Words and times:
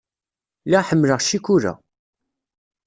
Lliɣ 0.65 0.83
ḥemmleɣ 0.89 1.19
ccikula. 1.23 1.73